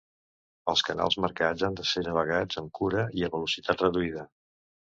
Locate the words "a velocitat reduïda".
3.29-4.29